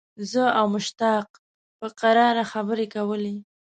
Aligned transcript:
زه 0.31 0.43
او 0.59 0.65
مشتاق 0.75 1.27
په 1.79 1.87
کراره 1.99 2.43
خبرې 2.51 2.85
کولې. 2.95 3.35